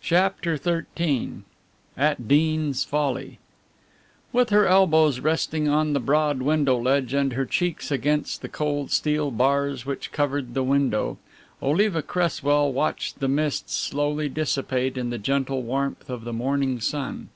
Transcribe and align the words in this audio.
CHAPTER 0.00 0.56
XIII 0.56 1.42
AT 1.96 2.28
DEANS 2.28 2.84
FOLLY 2.84 3.40
With 4.32 4.50
her 4.50 4.68
elbows 4.68 5.18
resting 5.18 5.66
on 5.66 5.94
the 5.94 5.98
broad 5.98 6.42
window 6.42 6.78
ledge 6.78 7.12
and 7.12 7.32
her 7.32 7.44
cheeks 7.44 7.90
against 7.90 8.40
the 8.40 8.48
cold 8.48 8.92
steel 8.92 9.32
bars 9.32 9.84
which 9.84 10.12
covered 10.12 10.54
the 10.54 10.62
window, 10.62 11.18
Oliva 11.60 12.02
Cresswell 12.02 12.72
watched 12.72 13.18
the 13.18 13.26
mists 13.26 13.74
slowly 13.74 14.28
dissipate 14.28 14.96
in 14.96 15.10
the 15.10 15.18
gentle 15.18 15.64
warmth 15.64 16.08
of 16.08 16.22
the 16.22 16.32
morning 16.32 16.78
sun. 16.78 17.30